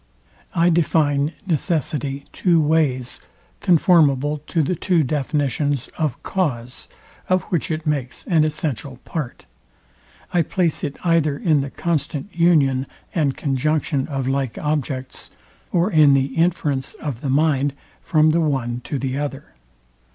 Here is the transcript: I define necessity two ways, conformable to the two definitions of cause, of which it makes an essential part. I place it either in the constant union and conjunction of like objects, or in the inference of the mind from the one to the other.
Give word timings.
I 0.55 0.71
define 0.71 1.31
necessity 1.45 2.25
two 2.33 2.59
ways, 2.59 3.21
conformable 3.59 4.39
to 4.47 4.63
the 4.63 4.73
two 4.75 5.03
definitions 5.03 5.89
of 5.95 6.23
cause, 6.23 6.87
of 7.29 7.43
which 7.53 7.69
it 7.69 7.85
makes 7.85 8.25
an 8.25 8.43
essential 8.43 8.97
part. 9.05 9.45
I 10.33 10.41
place 10.41 10.83
it 10.83 10.97
either 11.03 11.37
in 11.37 11.61
the 11.61 11.69
constant 11.69 12.33
union 12.35 12.87
and 13.13 13.37
conjunction 13.37 14.07
of 14.07 14.27
like 14.27 14.57
objects, 14.57 15.29
or 15.71 15.91
in 15.91 16.15
the 16.15 16.35
inference 16.35 16.95
of 16.95 17.21
the 17.21 17.29
mind 17.29 17.73
from 18.01 18.31
the 18.31 18.41
one 18.41 18.81
to 18.85 18.97
the 18.97 19.19
other. 19.19 19.53